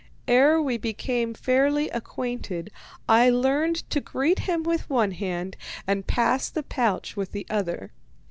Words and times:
Ere 0.27 0.59
we 0.59 0.79
became 0.79 1.35
fairly 1.35 1.87
acquainted, 1.89 2.71
I 3.07 3.29
learned 3.29 3.87
to 3.91 4.01
greet 4.01 4.39
him 4.49 4.63
with 4.63 4.89
one 4.89 5.11
hand, 5.11 5.55
and 5.85 6.07
pass 6.07 6.49
the 6.49 6.63
pouch 6.63 7.15
with 7.15 7.33
the 7.33 7.45
other. 7.51 7.91